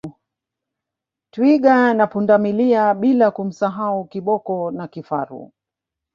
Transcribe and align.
Twiga 1.31 1.93
na 1.93 2.07
Pundamilia 2.07 2.93
bila 2.93 3.31
kumsahau 3.31 4.05
Kiboko 4.05 4.71
na 4.71 4.87
kifaru 4.87 5.51